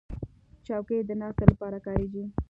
چوکۍ 0.65 0.97
د 1.05 1.11
ناستې 1.21 1.43
لپاره 1.51 1.77
کارېږي. 1.85 2.23